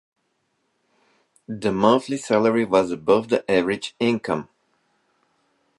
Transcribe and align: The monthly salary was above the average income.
The 1.47 1.71
monthly 1.71 2.17
salary 2.17 2.65
was 2.65 2.89
above 2.89 3.29
the 3.29 3.47
average 3.51 3.93
income. 3.99 4.49